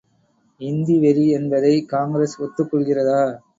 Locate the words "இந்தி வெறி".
0.61-1.29